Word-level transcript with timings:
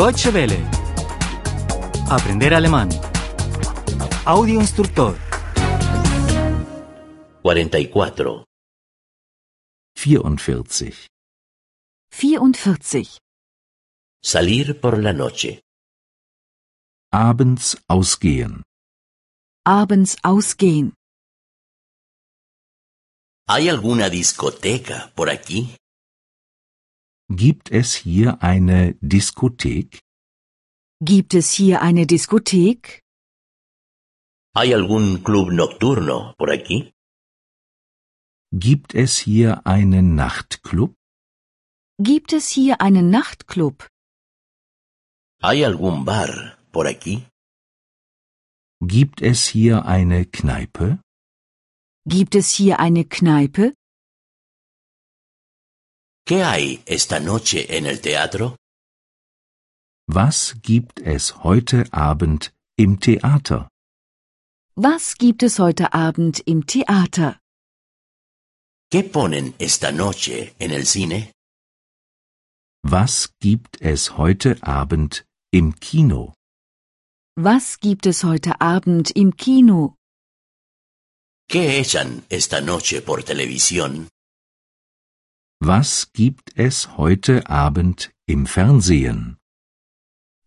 Deutsche 0.00 0.30
Welle. 0.30 0.58
Aprender 2.08 2.54
alemán. 2.54 2.88
Audio 4.24 4.58
instructor. 4.58 5.14
44. 7.42 8.46
44. 9.94 11.06
44. 12.10 13.18
Salir 14.22 14.80
por 14.80 14.98
la 15.02 15.12
noche. 15.12 15.60
Abends 17.12 17.76
ausgehen. 17.86 18.62
Abends 19.66 20.16
ausgehen. 20.22 20.94
¿Hay 23.46 23.68
alguna 23.68 24.08
discoteca 24.08 25.12
por 25.14 25.28
aquí? 25.28 25.76
Gibt 27.32 27.70
es 27.70 27.94
hier 27.94 28.42
eine 28.42 28.94
Diskothek? 29.00 30.00
Gibt 31.00 31.34
es 31.34 31.52
hier 31.52 31.80
eine 31.80 32.04
Diskothek? 32.04 33.02
¿Hay 34.52 34.74
algún 34.74 35.22
club 35.22 35.52
nocturno 35.52 36.34
por 36.36 36.50
aquí? 36.50 36.90
Gibt 38.52 38.96
es 38.96 39.18
hier 39.18 39.64
einen 39.64 40.16
Nachtclub? 40.16 40.92
Gibt 42.02 42.32
es 42.32 42.48
hier 42.48 42.80
einen 42.80 43.10
Nachtclub? 43.10 43.86
¿Hay 45.40 45.64
algún 45.64 46.04
bar 46.04 46.58
por 46.72 46.88
aquí? 46.88 47.28
Gibt 48.82 49.22
es 49.22 49.46
hier 49.46 49.84
eine 49.86 50.26
Kneipe? 50.26 50.98
Gibt 52.08 52.34
es 52.34 52.50
hier 52.50 52.80
eine 52.80 53.04
Kneipe? 53.04 53.74
¿Qué 56.30 56.44
hay 56.44 56.80
esta 56.86 57.18
noche 57.18 57.76
en 57.76 57.86
el 57.86 58.00
teatro? 58.00 58.54
Was 60.06 60.54
gibt 60.62 61.00
es 61.00 61.42
heute 61.42 61.86
Abend 61.90 62.52
im 62.78 63.00
Theater? 63.00 63.68
Was 64.76 65.16
gibt 65.18 65.42
es 65.42 65.58
heute 65.58 65.92
Abend 65.92 66.38
im 66.46 66.64
Theater? 66.68 67.40
¿Qué 68.92 69.02
ponen 69.02 69.54
esta 69.58 69.90
noche 69.90 70.54
en 70.60 70.70
el 70.70 70.86
cine? 70.86 71.32
Was 72.84 73.30
gibt 73.40 73.80
es 73.80 74.16
heute 74.16 74.56
Abend 74.62 75.24
im 75.52 75.74
Kino? 75.80 76.34
Was 77.36 77.80
gibt 77.80 78.06
es 78.06 78.22
heute 78.22 78.60
Abend 78.60 79.10
im 79.16 79.36
Kino? 79.36 79.96
¿Qué 81.50 81.80
echan 81.80 82.22
esta 82.28 82.60
noche 82.60 83.02
por 83.02 83.24
televisión? 83.24 84.06
Was 85.62 86.10
gibt 86.14 86.56
es 86.56 86.96
heute 86.96 87.50
Abend 87.50 88.10
im 88.26 88.46
Fernsehen? 88.46 89.36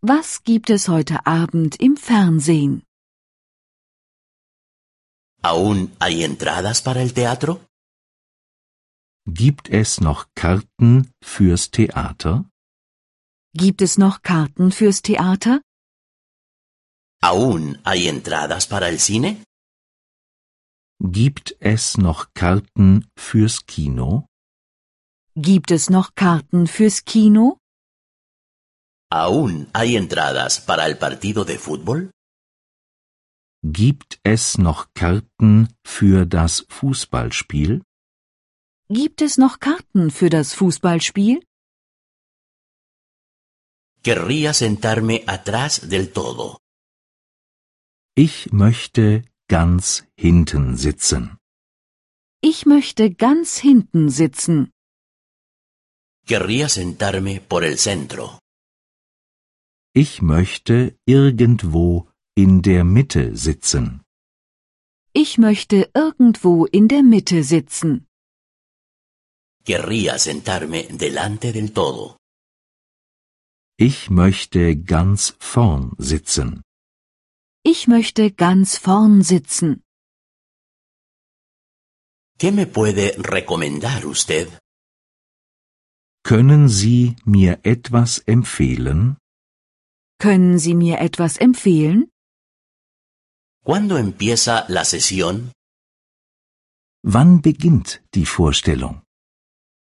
Was 0.02 0.44
gibt 0.44 0.72
es 0.72 0.88
heute 0.88 1.28
Abend 1.28 1.75
im 1.80 1.97
Fernsehen? 1.97 2.81
¿Aún 5.44 5.92
hay 6.00 6.23
entradas 6.23 6.81
para 6.81 7.02
el 7.03 7.14
teatro? 7.14 7.61
Gibt 9.28 9.70
es 9.70 10.02
noch 10.02 10.30
Karten 10.33 11.11
fürs 11.23 11.70
Theater? 11.70 12.50
Gibt 13.53 13.83
es 13.83 14.00
noch 14.00 14.23
Karten 14.23 14.72
fürs 14.72 15.03
Theater? 15.03 15.61
¿Aún 17.22 17.77
hay 17.86 18.08
entradas 18.08 18.66
para 18.66 18.89
el 18.89 18.98
cine? 18.98 19.44
Gibt 21.00 21.55
es 21.59 21.98
noch 22.00 22.33
Karten 22.33 23.05
fürs 23.16 23.67
Kino? 23.67 24.25
Gibt 25.36 25.72
es 25.72 25.89
noch 25.89 26.14
Karten 26.14 26.67
fürs 26.67 27.06
Kino? 27.06 27.58
¿Aún 29.09 29.67
hay 29.73 29.95
entradas 29.95 30.62
para 30.62 30.86
el 30.86 30.98
partido 30.98 31.44
de 31.44 31.58
fútbol? 31.58 32.12
Gibt 33.64 34.20
es 34.23 34.60
noch 34.60 34.94
Karten 34.94 35.70
für 35.83 36.27
das 36.27 36.66
Fußballspiel? 36.70 37.82
Gibt 38.89 39.23
es 39.23 39.39
noch 39.39 39.60
Karten 39.60 40.11
für 40.11 40.30
das 40.30 40.54
Fußballspiel? 40.54 41.44
Querría 44.04 44.54
sentarme 44.54 45.23
atrás 45.26 45.80
del 45.80 46.14
todo. 46.14 46.60
Ich 48.15 48.52
möchte 48.52 49.23
ganz 49.48 50.04
hinten 50.15 50.77
sitzen. 50.77 51.38
Ich 52.42 52.67
möchte 52.67 53.10
ganz 53.10 53.58
hinten 53.58 54.10
sitzen. 54.10 54.73
Querría 56.26 56.70
sentarme 56.70 57.42
por 57.42 57.64
el 57.66 57.78
centro. 57.78 58.39
Ich 59.94 60.22
möchte 60.22 60.98
irgendwo 61.06 62.08
in 62.36 62.61
der 62.61 62.84
Mitte 62.86 63.36
sitzen. 63.36 64.02
Ich 65.14 65.38
möchte 65.38 65.92
irgendwo 65.94 66.66
in 66.66 66.88
der 66.88 67.04
Mitte 67.04 67.44
sitzen. 67.44 68.08
Querría 69.66 70.17
sentarme 70.17 70.83
delante 70.89 71.52
del 71.52 71.73
todo. 71.73 72.17
Ich 73.78 74.10
möchte 74.10 74.78
ganz 74.78 75.36
vorn 75.39 75.92
sitzen. 75.98 76.62
Ich 77.64 77.88
möchte 77.88 78.32
ganz 78.32 78.78
vorn 78.78 79.23
sitzen. 79.23 79.83
¿Qué 82.39 82.52
me 82.52 82.66
puede 82.66 83.16
recomendar 83.17 84.06
usted? 84.06 84.48
Können 86.26 86.70
Sie 86.70 87.16
mir 87.26 87.60
etwas 87.64 88.20
empfehlen? 88.20 89.17
Können 90.20 90.58
Sie 90.58 90.73
mir 90.73 91.00
etwas 91.00 91.38
empfehlen? 91.38 92.10
¿Cuándo 93.66 93.98
empieza 93.98 94.66
la 94.70 94.86
sesión? 94.86 95.52
Wann 97.04 97.42
beginnt 97.42 98.02
die 98.14 98.26
Vorstellung? 98.26 99.02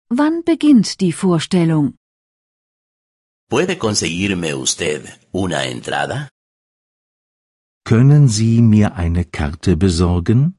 Wann 0.09 0.44
beginnt 0.45 1.01
die 1.01 1.12
Vorstellung? 1.12 1.95
¿Puede 3.50 3.78
conseguirme 3.78 4.56
usted 4.56 5.01
una 5.33 5.66
entrada? 5.66 6.29
Können 7.85 8.29
Sie 8.29 8.62
mir 8.62 8.95
eine 8.95 9.25
Karte 9.25 9.75
besorgen? 9.75 10.57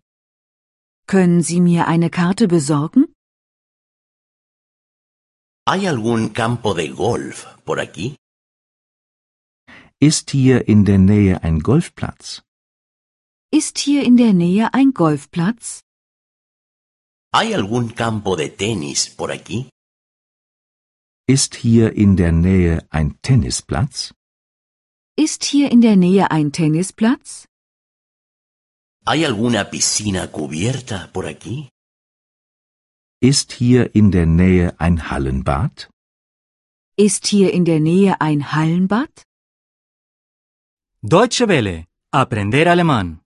Können 1.06 1.42
Sie 1.42 1.60
mir 1.62 1.88
eine 1.88 2.10
Karte 2.10 2.48
besorgen? 2.48 3.03
¿Hay 5.66 5.86
algún 5.86 6.28
campo 6.28 6.74
de 6.74 6.88
golf 6.90 7.46
por 7.64 7.80
aquí? 7.80 8.16
Ist 9.98 10.30
hier 10.30 10.68
in 10.68 10.84
der 10.84 10.98
Nähe 10.98 11.42
ein 11.42 11.60
Golfplatz? 11.60 12.42
Ist 13.50 13.78
hier 13.78 14.04
in 14.04 14.18
der 14.18 14.34
Nähe 14.34 14.74
ein 14.74 14.92
Golfplatz? 14.92 15.80
¿Hay 17.32 17.54
algún 17.54 17.94
campo 17.94 18.36
de 18.36 18.50
tenis 18.50 19.08
por 19.08 19.30
aquí? 19.30 19.70
Ist 21.26 21.54
hier 21.54 21.94
in 21.96 22.16
der 22.16 22.32
Nähe 22.32 22.86
ein 22.90 23.18
Tennisplatz? 23.22 24.12
Ist 25.16 25.44
hier 25.44 25.70
in 25.72 25.80
der 25.80 25.96
Nähe 25.96 26.30
ein 26.30 26.52
Tennisplatz? 26.52 27.46
¿Hay 29.06 29.24
alguna 29.24 29.70
piscina 29.70 30.30
cubierta 30.30 31.10
por 31.12 31.24
aquí? 31.26 31.70
Ist 33.32 33.48
hier 33.52 33.82
in 33.94 34.10
der 34.10 34.26
Nähe 34.26 34.74
ein 34.76 34.96
Hallenbad? 35.10 35.88
Ist 36.94 37.26
hier 37.26 37.54
in 37.54 37.64
der 37.64 37.80
Nähe 37.80 38.20
ein 38.20 38.52
Hallenbad? 38.52 39.24
Deutsche 41.00 41.48
Welle. 41.48 41.86
Aprender 42.12 42.66
alemán. 42.68 43.22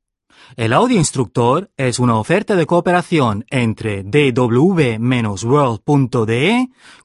El 0.56 0.72
audio 0.72 0.96
instructor 0.96 1.68
es 1.76 1.98
una 1.98 2.16
oferta 2.16 2.54
de 2.54 2.64
cooperación 2.64 3.44
entre 3.50 4.04
dw-world.de 4.04 4.98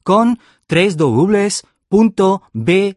con 0.04 0.38
3 0.68 0.96
2de 0.96 2.94